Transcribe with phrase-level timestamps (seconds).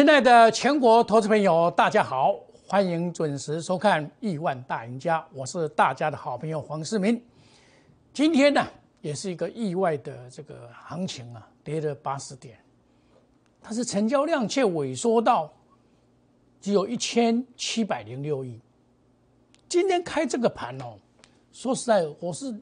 [0.00, 2.34] 亲爱的全国投资朋友，大家好，
[2.66, 7.22] 欢迎准时收看《亿万大赢家》，我是大家的好朋友黄世明。
[8.10, 8.66] 今天呢，
[9.02, 12.58] 也是一个意外的这个行情啊，跌了八十点，
[13.60, 15.52] 但是成交量却萎缩到
[16.62, 18.58] 只有一千七百零六亿。
[19.68, 20.96] 今天开这个盘哦，
[21.52, 22.58] 说实在，我是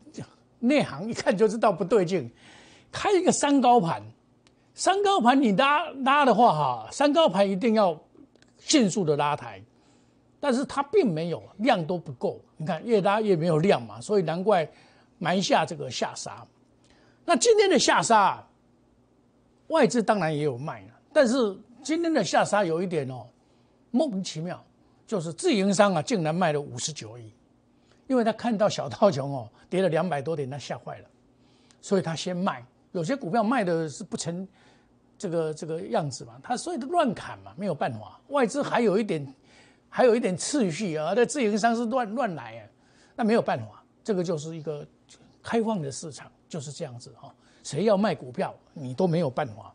[0.58, 2.28] 内行，一看就知道不对劲，
[2.91, 4.02] 开一个三高盘。
[4.78, 8.00] 三高盘你拉拉的话哈，三高盘一定要
[8.59, 9.60] 迅速的拉抬，
[10.38, 14.70] 但是它并没有量都不够，你看越拉越没有量嘛，所以难怪
[15.19, 16.46] 埋下这个下杀。
[17.24, 18.41] 那今天的下杀，
[19.66, 23.27] 外资当然也有卖了，但是今天的下杀有一点哦
[23.91, 24.64] 莫名其妙，
[25.08, 27.33] 就是自营商啊竟然卖了五十九亿，
[28.06, 31.05] 因为他看到小道琼哦跌了两百多点，他吓坏了，
[31.83, 34.47] 所以他先卖，有些股票卖的是不成。
[35.19, 38.20] 这个这个样子嘛，他所以乱砍嘛，没有办法。
[38.28, 39.34] 外资还有一点，
[39.88, 42.62] 还有一点次序啊，那自营商是乱乱来啊，
[43.16, 43.83] 那没有办法。
[44.05, 44.86] 这个就是一个
[45.42, 47.34] 开放的市场，就是这样子哈。
[47.64, 49.74] 谁要卖股票，你都没有办法。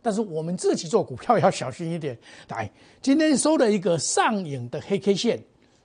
[0.00, 2.16] 但是我们自己做股票要小心一点。
[2.48, 2.70] 来，
[3.02, 5.42] 今天收了一个上影的黑 K 线，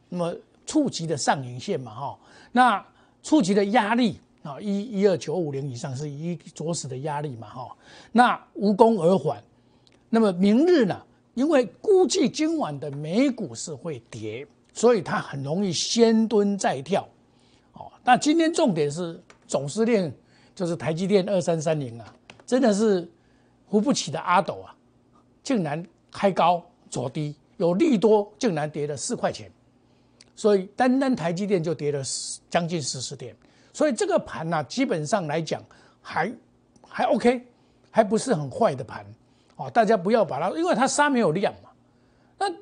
[0.08, 2.20] 那么触及的上影线嘛哈，
[2.52, 2.86] 那
[3.24, 4.20] 触及的压力。
[4.44, 7.76] 啊，一一二九五零以上是一着实的压力嘛，哈，
[8.12, 9.44] 那无功而返。
[10.10, 11.00] 那么明日呢？
[11.36, 17.08] 因为估计今晚的美股是会跌，所以它很容易先蹲再跳。
[17.74, 20.12] 哦，那今天重点是总司令
[20.56, 22.14] 就是台积电二三三零啊，
[22.46, 23.10] 真的是
[23.70, 24.76] 扶不起的阿斗啊，
[25.44, 29.50] 竟然开高走低，有利多竟然跌了四块钱，
[30.36, 32.02] 所以单单台积电就跌了
[32.50, 33.36] 将近四十点。
[33.80, 35.64] 所以这个盘呢，基本上来讲
[36.02, 36.30] 还
[36.86, 37.48] 还 OK，
[37.90, 39.06] 还不是很坏的盘
[39.56, 39.72] 哦。
[39.72, 41.70] 大家不要把它，因为它杀没有量嘛。
[42.38, 42.54] 那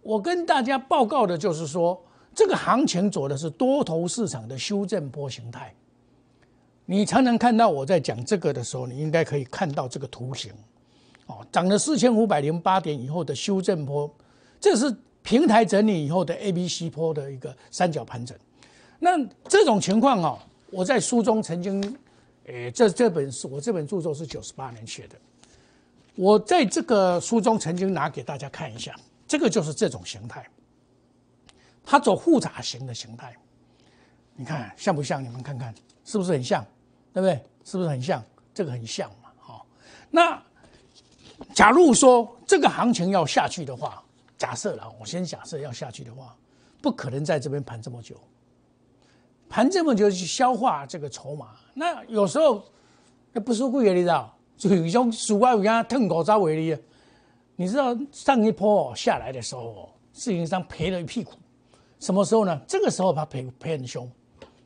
[0.00, 2.02] 我跟大家报告的就是说，
[2.34, 5.74] 这个行情走的是多头市场的修正波形态。
[6.86, 10.50] 你常常看到我在讲这个的时候，你应该可以看到这个图形
[11.26, 14.10] 哦，涨了四千五百零八点以后的修正波，
[14.58, 14.90] 这是
[15.22, 18.34] 平台整理以后的 A、B、C 波的一个三角盘整。
[19.02, 19.18] 那
[19.48, 20.38] 这种情况哦，
[20.70, 21.98] 我在书中曾经，
[22.44, 25.16] 诶，这这本书我这本著作是九十八年写的，
[26.14, 28.94] 我在这个书中曾经拿给大家看一下，
[29.26, 30.46] 这个就是这种形态，
[31.82, 33.34] 它走复杂型的形态，
[34.36, 35.24] 你看像不像？
[35.24, 35.74] 你们看看
[36.04, 36.62] 是不是很像？
[37.14, 37.42] 对不对？
[37.64, 38.22] 是不是很像？
[38.52, 39.66] 这个很像嘛，好。
[40.10, 40.40] 那
[41.54, 44.02] 假如说这个行情要下去的话，
[44.36, 46.36] 假设了，我先假设要下去的话，
[46.82, 48.20] 不可能在这边盘这么久。
[49.50, 52.62] 盘这么久去消化这个筹码，那有时候
[53.32, 54.32] 那不是故意的，你知道？
[54.56, 56.78] 就有一种鼠啊，有人吞口渣为例，
[57.56, 61.32] 你知道上一波下来的时候，自营商赔了一屁股。
[61.98, 62.60] 什么时候呢？
[62.66, 64.08] 这个时候他赔赔很凶，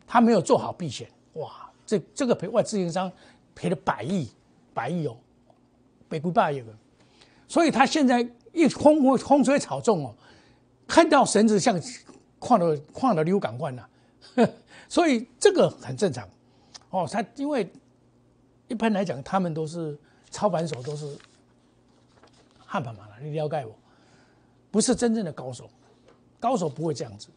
[0.06, 3.10] 他没有做好避险，哇，这这个赔外自营商
[3.54, 4.28] 赔了百亿，
[4.74, 5.16] 百亿哦，
[6.08, 6.66] 百不百亿个。
[7.48, 10.14] 所以他现在一风风吹草动哦，
[10.86, 11.80] 看到绳子像
[12.38, 13.82] 矿的矿的流感罐呐。
[14.88, 16.28] 所以这个很正常，
[16.90, 17.70] 哦，他因为
[18.68, 19.98] 一般来讲，他们都是
[20.30, 21.16] 操盘手，都是
[22.58, 23.74] 汉盘嘛，你了解我，
[24.70, 25.68] 不是真正的高手，
[26.38, 27.28] 高手不会这样子。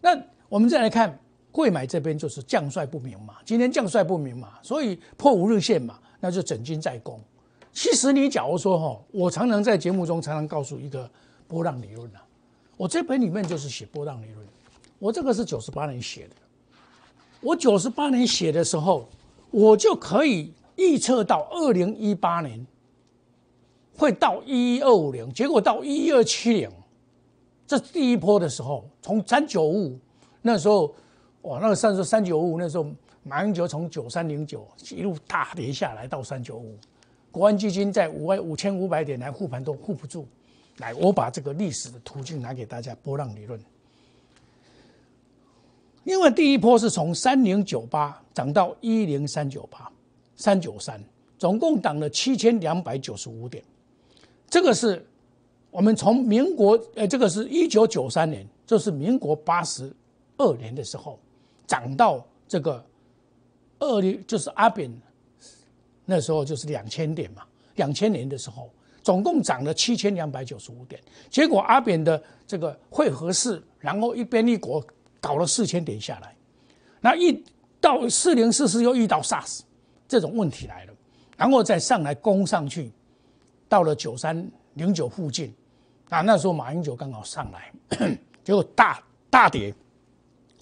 [0.00, 0.18] 那
[0.48, 1.18] 我们再来看
[1.52, 7.20] 贵买这边，就是将帅不明嘛，今天将帅不明嘛，所以破五日线嘛，那就整军在攻。
[7.72, 11.08] 其实你假如说哈，我常常在节目中常常告诉一个
[11.46, 12.24] 波浪理论啊，
[12.76, 14.46] 我这本里面就是写波浪理论。
[14.98, 16.34] 我这个是九十八年写的，
[17.40, 19.08] 我九十八年写的时候，
[19.50, 22.66] 我就可以预测到二零一八年
[23.96, 26.70] 会到一一二五零，结果到一一二七零，
[27.66, 29.98] 这第一波的时候，从三九五
[30.42, 30.94] 那时候，
[31.42, 32.86] 哇，那个三十三九五那时候，
[33.22, 36.76] 马英九从九三零九一路大跌下来到三九五，
[37.30, 40.26] 国安基金在五万五千五百点来护盘都护不住，
[40.78, 43.58] 来，我把这个历史的途径拿给大家，波浪理论。
[46.10, 49.88] 因为第一波是从三零九八涨到一零三九八，
[50.34, 51.00] 三九三，
[51.38, 53.62] 总共涨了七千两百九十五点。
[54.48, 55.06] 这个是
[55.70, 59.88] 我们从民国，呃，这个是一九九三年，就是民国八十
[60.36, 61.16] 二年的时候，
[61.64, 62.84] 涨到这个
[63.78, 64.92] 二零，就是阿扁
[66.04, 67.44] 那时候就是两千点嘛，
[67.76, 68.68] 两千年的时候，
[69.00, 71.00] 总共涨了七千两百九十五点。
[71.30, 74.84] 结果阿扁的这个会合式，然后一边一国。
[75.20, 76.34] 搞了四千点下来，
[77.00, 77.44] 那一
[77.80, 79.60] 到四零四四又遇到 SARS
[80.08, 80.92] 这种问题来了，
[81.36, 82.90] 然后再上来攻上去，
[83.68, 85.54] 到了九三零九附近，
[86.08, 89.74] 啊，那时候马英九刚好上来，结果大大跌。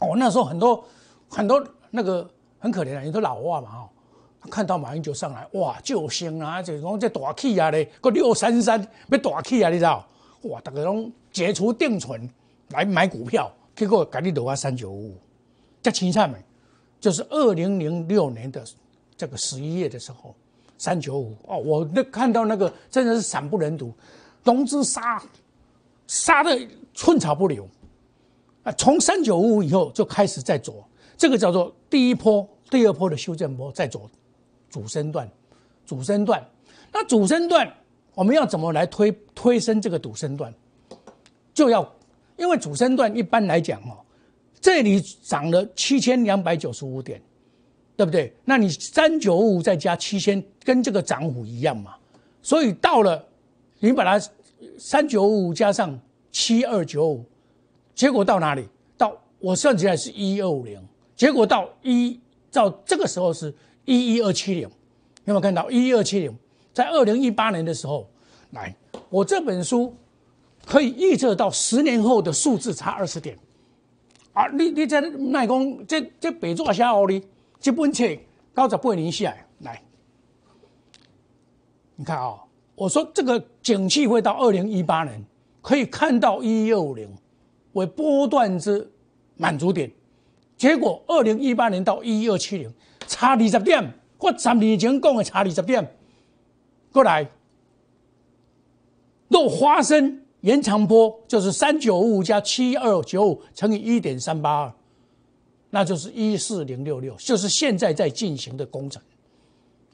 [0.01, 0.85] 哦，那时候很多
[1.29, 2.29] 很多那个
[2.59, 3.91] 很可怜的，你说老外嘛哈，
[4.49, 10.07] 看到马英九上来，哇，救星啊，就讲这大气啊嘞，个六三三要大气啊，你知道？
[10.43, 12.31] 哇，大家拢解除定存
[12.69, 15.17] 来买股票，结果赶紧落啊三九五五，
[15.81, 16.37] 这青菜没？
[16.99, 18.67] 就是二零零六年的
[19.17, 20.35] 这个十一月的时候，
[20.77, 23.95] 三九五哦，我那看到那个真的是惨不忍睹，
[24.43, 25.23] 融资杀
[26.09, 26.61] 杀的
[26.93, 27.69] 寸草不留
[28.65, 28.73] 啊！
[28.73, 30.85] 从三九五以后就开始在走，
[31.17, 34.11] 这个叫做第一波、第二波的修正波在走
[34.69, 35.31] 主升段，
[35.87, 36.45] 主升段。
[36.93, 37.73] 那主升段
[38.17, 40.53] 我们要怎么来推推升这个主升段？
[41.55, 41.89] 就要
[42.39, 43.99] 因为主升段一般来讲哦。
[44.61, 47.23] 这里涨了七千两百九十五点，
[47.97, 48.33] 对不对？
[48.45, 51.95] 那你三九五再加七千，跟这个涨幅一样嘛？
[52.43, 53.25] 所以到了
[53.79, 54.29] 你把它
[54.77, 55.97] 三九五加上
[56.33, 57.25] 七二九五，
[57.95, 58.67] 结果到哪里？
[58.97, 60.81] 到我算起来是一二五零，
[61.15, 62.19] 结果到一
[62.51, 64.71] 到这个时候是一一二七零，有
[65.27, 66.37] 没有看到一一二七零？
[66.75, 68.09] 在二零一八年的时候，
[68.51, 68.75] 来，
[69.09, 69.95] 我这本书
[70.69, 73.39] 可以预测到十年后的数字差二十点。
[74.35, 77.27] 啊，你你这奈讲这这白纸写哦哩，
[77.59, 78.05] 这本册
[78.55, 79.83] 九十八年写来，
[81.97, 82.37] 你看啊，
[82.75, 85.25] 我说这个景气会到二零一八年，
[85.63, 87.09] 可以看到一一二五零
[87.73, 88.93] 为波段之
[89.37, 89.91] 满足点，
[90.59, 92.71] 结果二零一八年到一一二七零
[93.07, 95.97] 差二十点，我十年前讲的差二十点，
[96.93, 97.27] 过来
[99.29, 100.23] 若发生。
[100.43, 104.73] 延长波就是三九五加七二九五乘以一点三八二，
[105.71, 109.03] 那就是一四零六六，就是现在在进行的工程。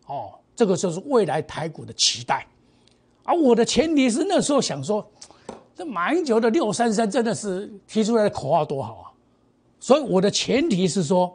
[0.07, 2.47] 哦，这个就是未来台股的期待。
[3.23, 5.07] 而我的前提是那时候想说，
[5.75, 9.05] 这马英九的六三三真的是提出来的口号多好啊！
[9.81, 11.35] 所以我的前提是说，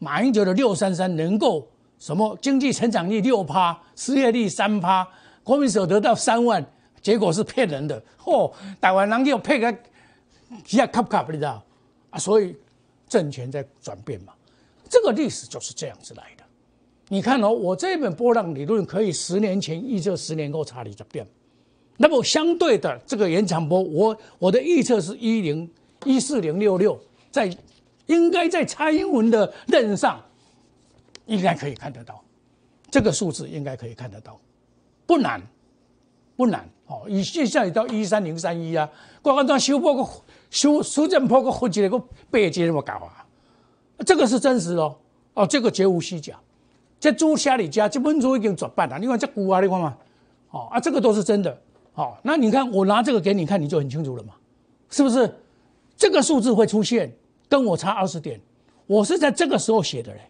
[0.00, 1.64] 马英九的六三三能够
[2.00, 5.06] 什么经济成长率六趴，失业率三趴，
[5.44, 6.64] 国民所得到三万。
[7.00, 8.52] 结果是骗人的，嚯！
[8.80, 9.72] 台湾人又骗个
[10.66, 11.62] 一下卡不卡，你知道
[12.10, 12.18] 啊？
[12.18, 12.56] 所以
[13.08, 14.32] 政权在转变嘛，
[14.88, 16.44] 这个历史就是这样子来的。
[17.08, 21.26] 你看哦，我这本波浪理论可以十年前预测十年后差你怎变，
[21.96, 25.70] 那么相对的这个延长波，我我的预测是一零
[26.04, 27.50] 一四零六六，在
[28.06, 30.22] 应该在蔡英文的任上
[31.26, 32.22] 应该可以看得到，
[32.90, 34.38] 这个数字应该可以看得到，
[35.06, 35.40] 不难。
[36.38, 38.88] 不难哦，以现在也到一三零三一啊，
[39.24, 40.08] 我刚刚修破个
[40.50, 42.00] 修修正破个好几个
[42.30, 43.26] 背节那么搞啊，
[44.06, 44.96] 这个是真实哦，
[45.34, 46.38] 哦，这个绝无虚假。
[47.00, 49.96] 这猪虾里家这本书已经转半了，你看这股啊，你看嘛，
[50.50, 51.60] 哦啊，这个都是真的。
[51.94, 54.34] 哦，那你看我拿这个给你看，你就很清楚了嘛，
[54.90, 55.34] 是不是？
[55.96, 57.12] 这个数字会出现，
[57.48, 58.40] 跟我差二十点，
[58.86, 60.20] 我是在这个时候写的嘞，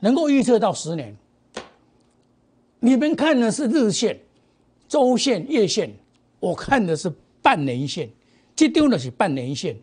[0.00, 1.16] 能够预测到十年。
[2.80, 4.18] 你们看的是日线。
[4.90, 5.88] 周线、月线，
[6.40, 7.08] 我看的是
[7.40, 8.10] 半年线，
[8.56, 9.76] 这张的是半年线，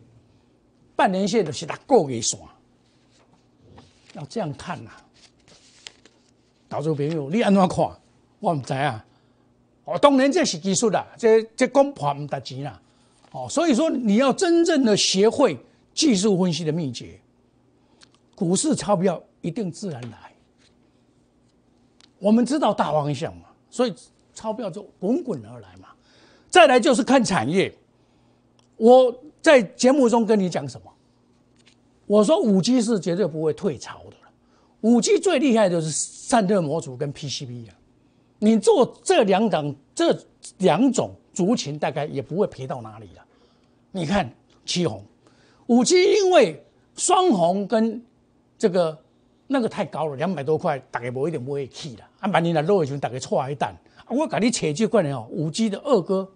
[0.94, 2.38] 半年线的是它过给线，
[4.12, 4.90] 要这样看呐。
[6.68, 7.90] 投资朋友，你安怎看？
[8.38, 9.02] 我唔知啊。
[9.86, 12.78] 哦，当然这是技术啦，这这讲破唔值钱啦。
[13.32, 15.58] 哦，所以说你要真正的学会
[15.94, 17.18] 技术分析的秘诀，
[18.34, 20.34] 股市钞票一定自然来。
[22.18, 23.94] 我们知道大方向嘛，所以。
[24.38, 25.88] 钞票就滚滚而来嘛，
[26.48, 27.74] 再来就是看产业。
[28.76, 30.92] 我在节目中跟你讲什么？
[32.06, 34.16] 我说五 G 是绝对不会退潮的。
[34.82, 37.74] 五 G 最厉害的是散热模组跟 PCB 啊，
[38.38, 40.16] 你做这两档这
[40.58, 43.24] 两种族群，大概也不会赔到哪里了。
[43.90, 44.32] 你看
[44.64, 45.04] 七红，
[45.66, 46.64] 五 G 因为
[46.94, 48.00] 双红跟
[48.56, 48.96] 这个
[49.48, 52.08] 那个太高了，两百多块，大概不一点不会去了。
[52.20, 53.74] 啊，万年来落一群，大概错一单。
[54.08, 56.28] 我给你扯几块呢哦，五 G 的二哥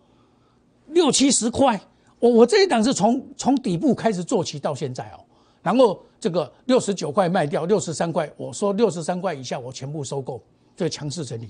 [0.88, 1.81] 六七十块，
[2.19, 5.25] 我我这一档是从从底部开始做起到现在哦，
[5.62, 10.43] 然后这个六十九块卖掉，六十三块，我说六十三块以下我全部收购，
[10.76, 11.49] 这个强势整理，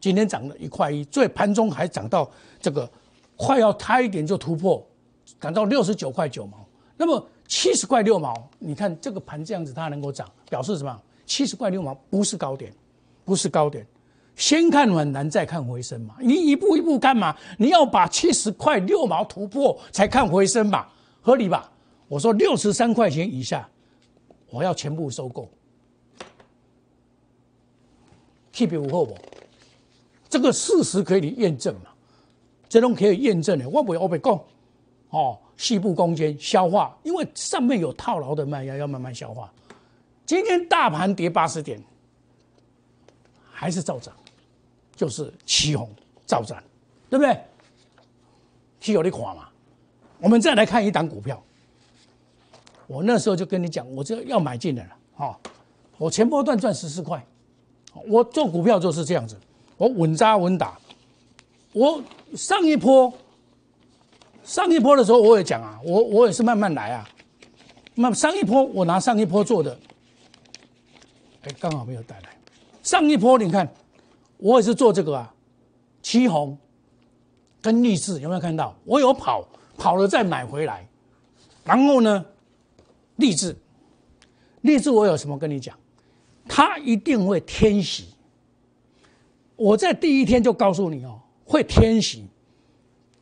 [0.00, 2.88] 今天涨了一块一，最盘中还涨到这个
[3.36, 4.84] 快要差一点就突破，
[5.40, 11.00] 涨到六十九块九毛，那么七十块六毛，你看这个盘这样子它能够涨，表示什么？
[11.26, 12.72] 七十块六毛不是高点，
[13.24, 13.86] 不是高点。
[14.38, 16.14] 先看暖男，再看回升嘛。
[16.20, 17.36] 你一步一步干嘛？
[17.58, 20.90] 你要把七十块六毛突破才看回升吧，
[21.20, 21.70] 合理吧？
[22.06, 23.68] 我说六十三块钱以下，
[24.48, 25.50] 我要全部收购。
[28.54, 29.18] Keep 五后不？
[30.28, 31.90] 这个事实可以验证嘛？
[32.68, 33.68] 这种可以验证的。
[33.68, 34.40] 我不会我不讲，
[35.10, 39.52] 哦，细部攻坚消化，因为上面有套牢的卖压，要慢慢消化。
[40.24, 41.82] 今天大盘跌八十点，
[43.50, 44.14] 还是照涨，
[44.98, 45.88] 就是起红
[46.26, 46.60] 照展，
[47.08, 47.40] 对不对？
[48.80, 49.48] 是有点垮嘛。
[50.18, 51.40] 我们再来看一档股票，
[52.88, 55.38] 我那时候就跟你讲，我这要买进的了，哈。
[55.98, 57.24] 我前波段赚十四块，
[58.08, 59.38] 我做股票就是这样子，
[59.76, 60.76] 我稳扎稳打。
[61.72, 62.02] 我
[62.34, 63.12] 上一波，
[64.42, 67.08] 上一波的时候我也讲啊，我我也是慢慢来啊。
[67.94, 69.78] 那上一波我拿上一波做的，
[71.42, 72.36] 哎，刚好没有带来。
[72.82, 73.68] 上一波你看，
[74.38, 75.34] 我也是做这个啊，
[76.00, 76.56] 七红
[77.60, 78.74] 跟励志有没有看到？
[78.84, 80.88] 我有跑，跑了再买回来，
[81.64, 82.24] 然后呢，
[83.16, 83.54] 励志，
[84.62, 85.76] 励志我有什么跟你讲？
[86.48, 88.14] 它一定会天喜。
[89.56, 92.26] 我在第一天就告诉你哦，会天喜。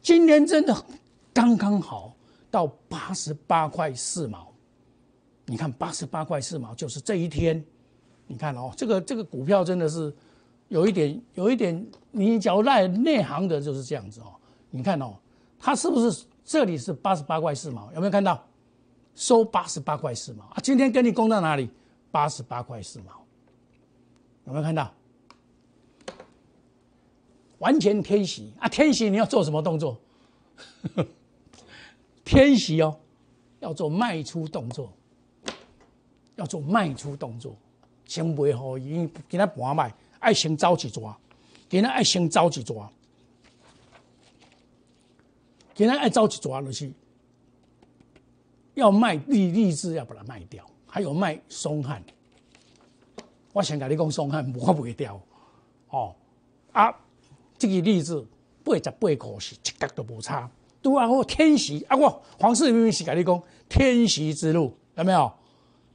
[0.02, 0.84] 今天真的
[1.32, 2.14] 刚刚好
[2.50, 4.52] 到八十八块四毛，
[5.46, 7.64] 你看八十八块四毛就是这一天。
[8.26, 10.14] 你看哦，这个这个股票真的是
[10.68, 14.34] 有一点有一点，你只要赖内行的就是这样子哦。
[14.70, 15.14] 你看哦，
[15.58, 17.92] 它是不是这里是八十八块四毛？
[17.94, 18.44] 有没有看到
[19.14, 20.56] 收八十八块四毛啊？
[20.62, 21.70] 今天跟你攻到哪里？
[22.10, 23.12] 八十八块四毛，
[24.44, 24.92] 有没有看到？
[27.58, 28.68] 完全天喜啊！
[28.68, 29.98] 天喜你要做什么动作？
[32.24, 32.98] 天喜哦，
[33.60, 34.92] 要做卖出动作，
[36.34, 37.56] 要做卖出动作，
[38.04, 41.16] 先袂好，因为今仔盘卖，爱先走一抓，
[41.68, 42.90] 今仔爱先走一抓，
[45.74, 46.90] 今仔爱走一抓就是
[48.74, 50.64] 要卖利利志，要把它卖掉。
[50.88, 52.02] 还有卖松汉，
[53.52, 55.20] 我先跟你讲，松汉我不会掉，
[55.90, 56.14] 哦
[56.72, 56.90] 啊，
[57.58, 58.26] 这个例子
[58.64, 60.48] 八十八块是一角都无差，
[60.80, 65.30] 都啊我天时啊我黄世明是跟你讲天时之路有没有？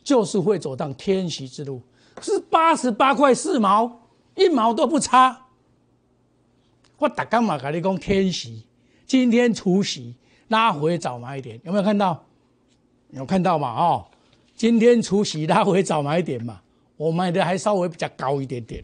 [0.03, 1.81] 就是会走上天时之路，
[2.21, 4.00] 是八十八块四毛，
[4.41, 5.45] 一毛都不差。
[6.97, 8.51] 我大刚嘛跟你讲天时，
[9.05, 10.15] 今天除夕
[10.47, 12.23] 拉回早买一点，有没有看到？
[13.11, 13.69] 有看到嘛？
[13.69, 14.07] 哦。
[14.55, 16.61] 今天除夕拉回早买点嘛，
[16.97, 18.83] 我买的还稍微比较高一点点，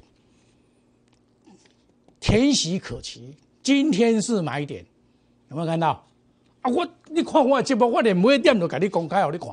[2.20, 3.36] 天喜可期。
[3.62, 4.84] 今天是买点，
[5.50, 6.04] 有没有看到？
[6.62, 9.50] 啊，我你看我节目，我连每点都跟你公开，好你看，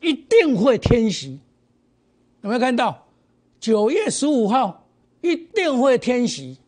[0.00, 1.40] 一定会天喜，
[2.42, 3.06] 有没有看到？
[3.58, 4.81] 九月十五号
[5.22, 6.58] 一定会天喜，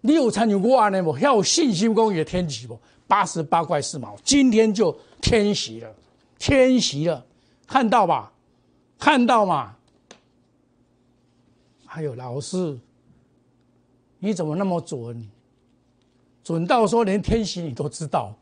[0.00, 1.16] 你有参与过安尼不？
[1.18, 2.76] 要有信心讲也天喜不？
[3.06, 5.94] 八十八块四毛，今天就天喜了，
[6.38, 7.24] 天喜了。
[7.66, 8.32] 看到吧，
[8.98, 9.76] 看到嘛？
[11.86, 12.78] 还有老师，
[14.18, 15.30] 你怎么那么准？
[16.42, 18.34] 准到说连天喜你都知道。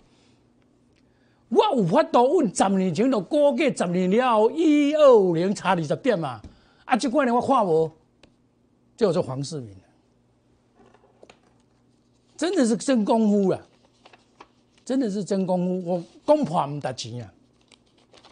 [1.49, 6.40] 我有法度问十年前就估计十年了，一二五零差二十点嘛。
[6.85, 7.90] 啊，这关年我看无，
[9.02, 9.75] 就是黄世明
[12.37, 13.66] 真的是真功夫了，
[14.85, 15.90] 真的是真功夫。
[15.90, 17.32] 我公婆唔得钱啊，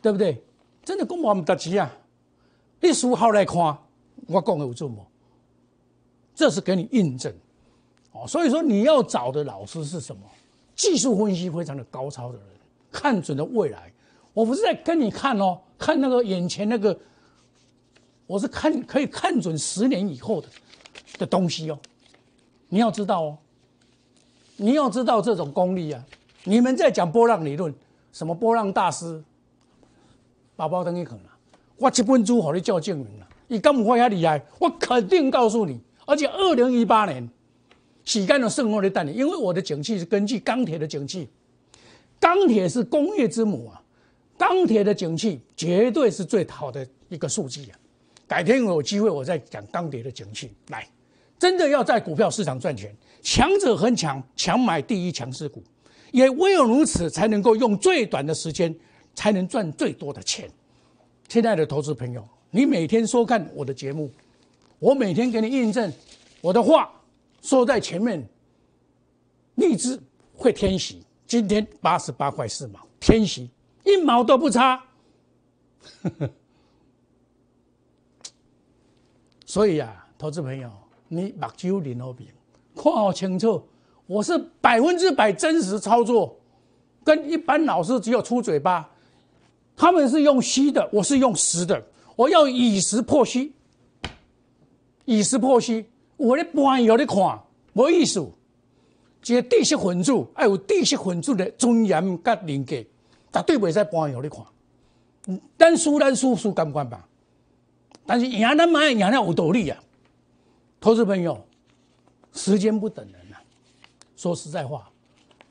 [0.01, 0.41] 对不对？
[0.85, 1.93] 真的讲话唔得钱啊！
[2.81, 3.57] 你书好来看，
[4.27, 5.05] 我讲的有准无？
[6.35, 7.33] 这是给你印证
[8.13, 8.27] 哦。
[8.27, 10.23] 所以说你要找的老师是什么？
[10.75, 12.47] 技术分析非常的高超的人，
[12.91, 13.93] 看准了未来。
[14.33, 16.99] 我不是在跟你看哦，看那个眼前那个，
[18.31, 20.47] 我是看可以看准十年以后的
[21.19, 21.77] 的东西哦。
[22.69, 23.39] 你要知道哦，
[24.57, 26.01] 你要知道这种功力啊。
[26.45, 27.75] 你们在讲波浪理论，
[28.13, 29.21] 什么波浪大师？
[30.55, 31.25] 把包等于可能，
[31.77, 34.41] 我这本书和你叫证明了，你敢不会遐厉害？
[34.61, 37.29] 我肯定告诉你，而且二零一八年，
[38.05, 41.29] 时间的剩后的蛋，因为我的景气是根据钢铁的景气，
[42.21, 43.83] 钢铁是工业之母啊，
[44.39, 47.80] 钢铁的景气绝对是最好的一个数据啊。
[48.31, 50.55] 改天有机会我再讲钢铁的景气。
[50.69, 50.87] 来，
[51.37, 55.61] 真的要在股票市场赚钱，强者恒强，强买第一强势股，
[56.13, 58.73] 也唯有如此才能够用最短的时间。
[59.13, 60.49] 才能赚最多的钱，
[61.27, 64.09] 亲爱的投资朋友，你每天收看我的节目，
[64.79, 65.93] 我每天给你印证
[66.41, 66.89] 我的话
[67.43, 68.25] 说在前面，
[69.57, 70.01] 荔枝
[70.33, 73.51] 会天喜，今天八十八块四毛，天喜
[73.85, 74.77] 一毛都不差，
[76.03, 76.31] 呵 呵
[79.51, 80.71] 所以啊，投资朋友，
[81.09, 82.29] 你目睭灵好平，
[82.77, 83.61] 看好清楚，
[84.07, 86.37] 我是百分之百真实操作，
[87.03, 88.89] 跟一般老师只有出嘴巴。
[89.75, 91.85] 他们是用虚的，我是用实的。
[92.15, 93.53] 我要以实破虚，
[95.05, 95.85] 以实破虚。
[96.17, 97.41] 我的盘有的看，
[97.73, 98.25] 没意思。
[99.27, 102.77] 一个知识分子要有知识分子的尊严甲人格，
[103.33, 105.41] 绝对袂使搬互你看。
[105.59, 107.05] 咱输咱输输干干吧，
[108.11, 109.81] 但是赢咱买赢那有道理啊。
[110.81, 111.47] 投资朋友，
[112.33, 113.39] 时间不等人啊。
[114.17, 114.91] 说实在话，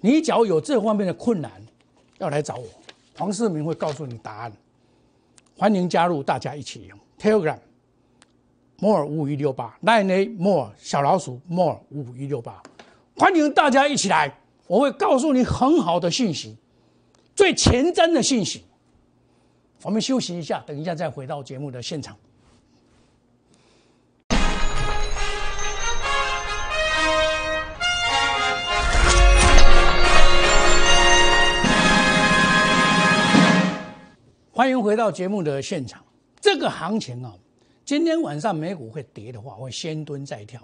[0.02, 1.50] 你只要有这方面的困难，
[2.18, 2.66] 要来找我，
[3.18, 4.52] 黄世明会告诉你答案。
[5.58, 7.58] 欢迎加入，大家一起用 Telegram
[8.80, 12.62] more 五五一六八 nine a more 小老鼠 more 五五一六八，
[13.16, 14.38] 欢迎大家一起来，
[14.68, 16.58] 我会告诉你很好的信息，
[17.34, 18.66] 最前瞻的信息。
[19.82, 22.18] 我们休息一下，等一下再回到节目的现场。
[34.60, 36.04] 欢迎回到节目的现场。
[36.42, 37.34] 这个行情啊，
[37.86, 40.62] 今天晚上美股会跌的话，会先蹲再跳，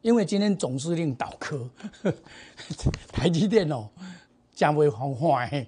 [0.00, 1.68] 因为今天总司令倒科，
[3.12, 3.86] 台积电哦，
[4.54, 5.66] 将会红坏，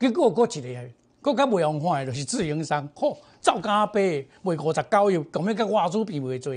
[0.00, 0.90] 结果过一个。
[1.20, 6.54] 更加袂用看的，就是自营商，嚯，照加倍卖五十九亿，咁样跟外资比袂多，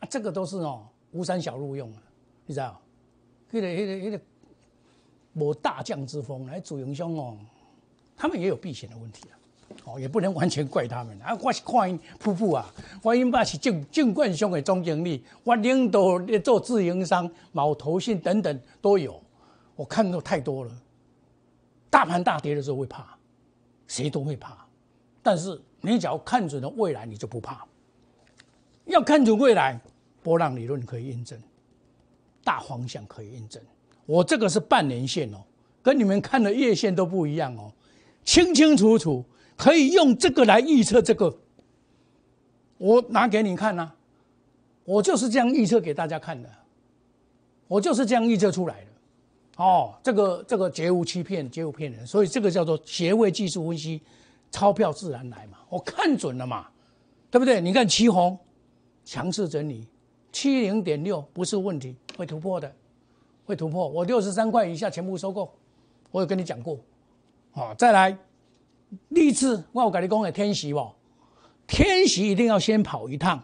[0.00, 2.02] 啊，这个都是哦，吴山小路用啊，
[2.44, 2.78] 你知道？
[3.50, 4.20] 迄个、迄个、迄个
[5.32, 7.38] 无大将之风，来主营商哦，
[8.14, 9.32] 他们也有避险的问题啊，
[9.86, 11.36] 哦，也不能完全怪他们啊。
[11.40, 12.66] 我是看瀑布啊，
[13.02, 19.22] 我因爸是证证券商的总经理，我领导做自营商、毛投信等等都有，
[19.74, 20.72] 我看到太多了。
[21.88, 23.16] 大盘大跌的时候会怕。
[23.88, 24.66] 谁都会怕，
[25.22, 27.64] 但是你只要看准了未来，你就不怕。
[28.86, 29.80] 要看准未来，
[30.24, 31.40] 波浪理论可以印证，
[32.42, 33.62] 大方向可以印证。
[34.04, 35.38] 我这个是半年线哦，
[35.84, 37.70] 跟你们看的月线都不一样哦，
[38.24, 39.24] 清清楚楚，
[39.56, 41.36] 可以用这个来预测这个。
[42.78, 43.90] 我拿给你看呐，
[44.84, 46.48] 我就是这样预测给大家看的，
[47.66, 49.64] 我就是这样预测出来的。
[49.64, 54.02] 哦，这个这个绝无欺骗，绝无骗人，所以这个叫做协位技术分析，
[54.50, 56.68] 钞票自然来嘛，我看准了嘛，
[57.30, 57.58] 对不对？
[57.58, 58.38] 你看旗红
[59.06, 59.86] 强势整理，
[60.30, 62.70] 七零点六不是问题，会突破的，
[63.46, 63.88] 会突破。
[63.88, 65.50] 我六十三块以下全部收购，
[66.10, 66.78] 我有跟你讲过。
[67.52, 68.14] 好，再来，
[69.08, 70.90] 励志，我有跟你讲的天喜不？
[71.66, 73.42] 天喜一定要先跑一趟，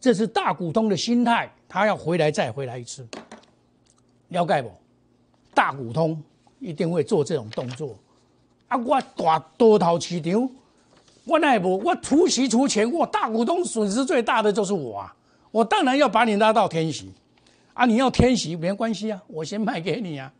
[0.00, 3.06] 这是大股东的心态，他要回来再回来一次，
[4.28, 4.72] 了解不？
[5.54, 6.20] 大股东
[6.58, 7.96] 一定会做这种动作，
[8.66, 8.76] 啊！
[8.76, 10.50] 我大多头市场，
[11.24, 15.14] 我那不我出席出钱，我大股东损失最大的就是我啊！
[15.52, 17.12] 我当然要把你拉到天席，
[17.72, 17.86] 啊！
[17.86, 20.32] 你要天席没关系啊，我先卖给你啊，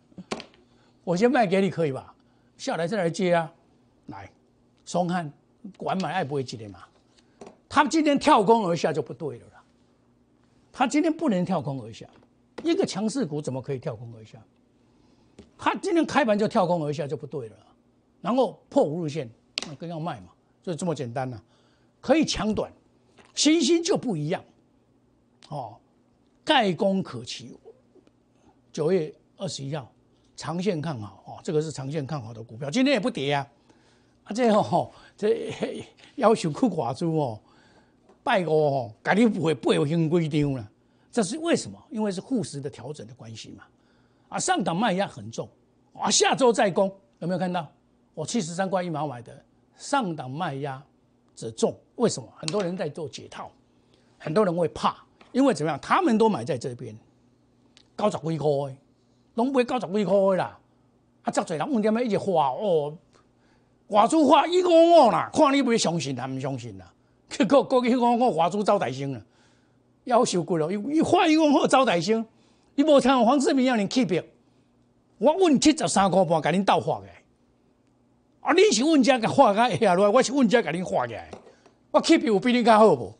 [1.05, 2.12] 我先卖给你可以吧？
[2.59, 3.53] 下来再来接啊！
[4.07, 4.31] 来，
[4.85, 5.33] 松汉
[5.77, 6.85] 管买爱不会记得嘛？
[7.69, 9.62] 他今天跳空而下就不对了啦，
[10.73, 12.07] 他今天不能跳空而下，
[12.62, 14.38] 一个强势股怎么可以跳空而下？
[15.59, 17.57] 他今天开盘就跳空而下就不对了，
[18.21, 19.29] 然后破五日线，
[19.67, 20.29] 那更要卖嘛，
[20.62, 21.40] 就这么简单呐，
[22.01, 22.71] 可以抢短，
[23.35, 24.45] 星星就不一样，
[25.49, 25.77] 哦，
[26.45, 27.57] 盖功可期，
[28.73, 29.90] 九月二十一号，
[30.37, 33.49] 长线看好哦，这个是长线看好的股票，今天也不跌啊，
[34.25, 35.85] 啊这哦，这
[36.17, 37.41] 要求去寡租哦，
[38.23, 40.71] 拜五哦，改你不会不会新规定了，
[41.13, 41.79] 这是为什么？
[41.91, 43.65] 因为是护食的调整的关系嘛。
[44.31, 45.49] 啊，上档卖压很重，
[45.93, 47.71] 啊，下周再攻，有没有看到？
[48.15, 49.45] 我七十三块一毛买的，
[49.77, 50.83] 上档卖压
[51.35, 52.29] 则重，为什么？
[52.37, 53.51] 很多人在做解套，
[54.19, 54.97] 很多人会怕，
[55.33, 55.79] 因为怎么样？
[55.81, 56.97] 他们都买在这边，
[57.95, 58.49] 高十几块，
[59.35, 60.59] 拢买高十几块啦。
[61.23, 62.97] 啊，这侪人问点么一直画哦，
[63.88, 66.90] 画出画一公五啦，看你不相信还唔相信啦？
[67.29, 69.20] 结果过去讲我画出招大星了，
[70.05, 72.25] 要求过了，一画一公五招大星。
[72.77, 74.23] 你无像黄世明要你 keep
[75.18, 77.05] 我问七十三块半，甲恁倒画嘅。
[78.40, 81.20] 啊，你是问家甲画个下落，我是问家甲恁画嘅。
[81.92, 83.14] 我 keep 有比你较好不？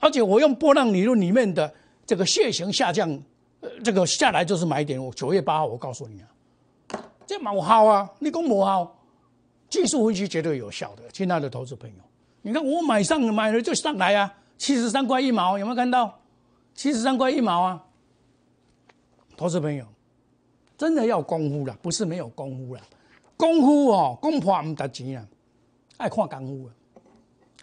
[0.00, 1.72] 而且我用波浪理论里面的
[2.06, 3.08] 这个血型下降，
[3.60, 5.02] 呃，这个下来就是买点。
[5.02, 6.28] 我九月八号我告诉你啊，
[7.26, 8.10] 这蛮好啊。
[8.18, 8.96] 你讲无好，
[9.74, 11.96] 技术分析绝对有效的，亲爱的投资朋友。
[12.42, 16.20] 你看我买上买了就上来啊，七十三块一毛，有没有看到？
[16.76, 17.84] 七十三块一毛啊。
[19.36, 19.84] 投资朋友，
[20.78, 22.80] 真的要功夫了，不是没有功夫了。
[23.36, 25.26] 功夫哦，功破唔值钱啊，
[25.96, 26.70] 爱看功夫啊。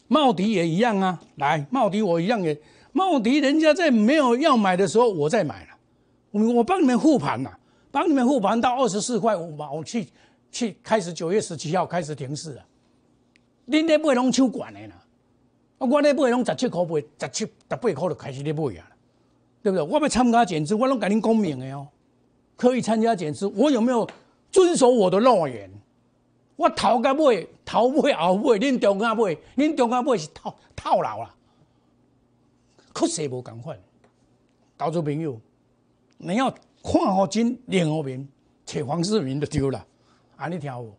[0.09, 2.59] 茂迪也一样啊，来，茂迪我一样也，
[2.91, 5.69] 茂迪人家在没有要买的时候，我再买了。
[6.31, 7.57] 我我帮你们护盘了，
[7.89, 10.05] 帮你们护盘到二十四块五毛，去
[10.51, 12.65] 去开始九月十七号开始停市了。
[13.67, 15.03] 恁咧买拢手管的啦，
[15.77, 18.87] 我咧买拢十七块买，十七十八块就开始咧买啊。
[19.63, 19.85] 对不对？
[19.85, 21.87] 我要参加减资，我拢甲恁讲明的哦。
[22.57, 24.09] 可以参加减资，我有没有
[24.51, 25.69] 遵守我的诺言？
[26.55, 31.35] 我头甲尾，头尾后尾，恁中间尾，恁中间尾是套套牢啦，
[32.95, 33.79] 确实无共款。
[34.79, 35.39] 投资朋友，
[36.17, 36.49] 你要
[36.83, 38.27] 看好真脸后面，
[38.65, 39.85] 找黄世明就对了。
[40.41, 40.97] 安尼听有？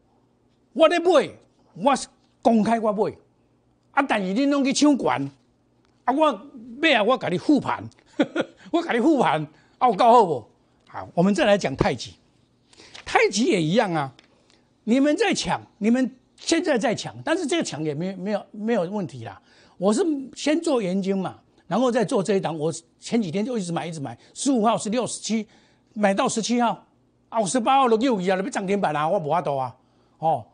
[0.73, 1.29] 我咧买，
[1.75, 2.07] 我是
[2.41, 3.13] 公开我买，
[3.91, 5.31] 啊，但是恁拢去抢权，
[6.05, 6.41] 啊，我
[6.79, 7.83] 买啊，我甲你复盘，
[8.71, 9.45] 我甲你复盘，
[9.79, 10.45] 啊，有够好无？
[10.87, 12.15] 好，我们再来讲太极，
[13.05, 14.15] 太极也一样啊。
[14.85, 19.43] 你们在抢，你们现在在抢，但是这个抢也没没有没有问题啦。
[19.77, 22.57] 我是先做研究嘛，然后再做这一档。
[22.57, 25.47] 我前几天就一直买，一直买，十五号、十六、十七，
[25.95, 26.87] 买到十七号，
[27.33, 29.75] 啊，十八号都又一啊，都要涨停板啦，我无法度啊，
[30.19, 30.45] 哦。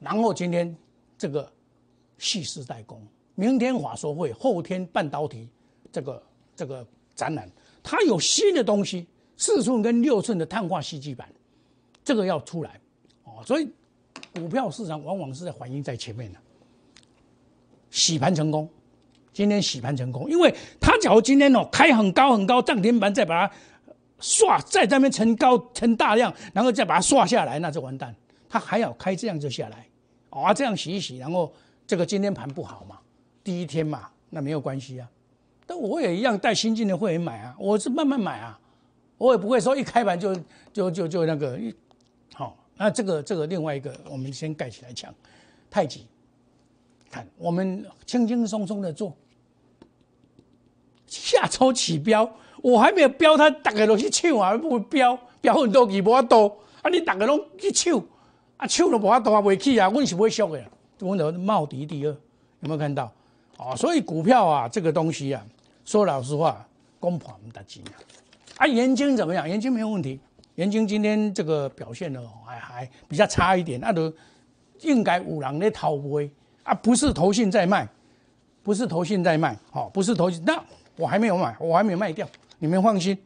[0.00, 0.74] 然后今天
[1.18, 1.46] 这个
[2.16, 2.98] 蓄势待攻，
[3.34, 5.46] 明天华硕会，后天半导体
[5.92, 6.22] 这个
[6.56, 7.46] 这个展览，
[7.82, 11.28] 它有新的东西，四寸跟六寸的碳化锡基板，
[12.02, 12.80] 这个要出来
[13.24, 13.42] 哦。
[13.44, 13.70] 所以
[14.34, 16.38] 股票市场往往是在反应在前面的，
[17.90, 18.66] 洗盘成功，
[19.34, 23.54] 今天洗盘成功，因为它假如今天哦开很高很高涨停板，再把它
[24.20, 28.14] 刷在这边成高成大量，然后再把它刷下来，那就完蛋。
[28.48, 29.86] 它还要开这样就下来。
[30.30, 31.52] 啊，这样洗一洗，然后
[31.86, 32.98] 这个今天盘不好嘛，
[33.42, 35.08] 第一天嘛，那没有关系啊。
[35.66, 38.58] 但我也一样带新进的会员买啊，我是慢慢买啊，
[39.16, 40.34] 我也不会说一开盘就
[40.72, 41.74] 就就就那个一，
[42.34, 45.14] 好，那这个这个另外一个，我们先盖起来讲，
[45.70, 46.06] 太极，
[47.10, 49.14] 看我们轻轻松松的做，
[51.06, 52.30] 下周起标，
[52.62, 56.46] 我还没有标，他大概都去抢啊，不标标很多几波多，
[56.82, 58.00] 啊，你大概拢去抢。
[58.56, 60.60] 啊，抢都无法度啊，未起啊，阮是会俗的，
[60.98, 62.16] 阮就茂迪第二，有
[62.62, 63.08] 没有看到？
[63.56, 65.40] 哦，所以股票啊，这个东西啊，
[65.84, 66.66] 说老实话，
[66.98, 67.94] 公盘唔得钱啊。
[68.56, 69.48] 啊，盐金怎么样？
[69.48, 70.18] 盐金没有问题，
[70.56, 73.78] 盐金今天这个表现呢，还还比较差一点。
[73.78, 74.12] 那都
[74.80, 76.28] 应该五郎的逃威
[76.64, 77.88] 啊，不是投信在卖，
[78.64, 80.60] 不是投信在卖，哦，不是投信，那
[80.96, 83.16] 我还没有买，我还没有卖掉，你们放心。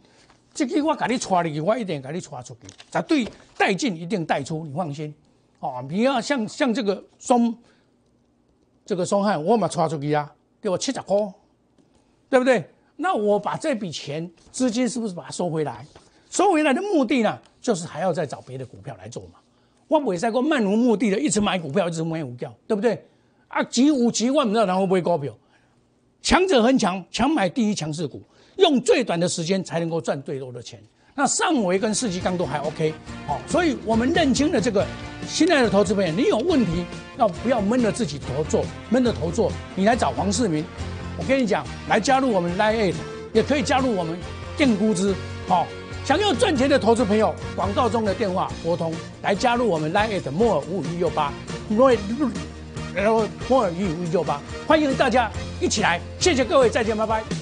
[0.55, 5.15] 这个我给你传入去，我一定给你传出去，绝对带进，一定带出，你放心。
[5.61, 7.57] 哦，你要像像这个松，
[8.85, 11.17] 这个松汉，我嘛传出去啊，给我七十块，
[12.29, 12.69] 对不对？
[12.97, 15.87] 那我把这笔钱资金是不是把它收回来？
[16.29, 19.39] 收回来的目的呢，就是还要再找别的股票来做嘛。
[19.89, 23.03] 我不会再过漫无目的的一直买股票，一直买股票，对不对？
[23.49, 25.35] 啊，急五急万不知道然后会高票，
[26.21, 28.23] 强者很强，强买第一强势股。
[28.57, 30.81] 用最短的时间才能够赚最多的钱。
[31.15, 32.95] 那上维跟世纪钢都还 OK，
[33.27, 34.87] 好，所以我们认清了这个。
[35.29, 36.85] 亲爱的投资朋友，你有问题
[37.17, 39.53] 要不要闷着自己头做，闷着头做？
[39.77, 40.65] 你来找黄世明，
[41.17, 42.93] 我跟你讲，来加入我们 Line，
[43.33, 44.19] 也可以加入我们
[44.57, 45.15] 电估值。
[45.47, 45.65] 好，
[46.05, 51.33] 想要赚钱的投资朋友，广告中的电话拨通，来加入我们 Line 摩尔五五一六八，
[51.69, 51.97] 摩尔
[52.93, 57.42] 然后摩尔一五一六八，欢迎大家一起来，谢谢各位，再见，拜拜。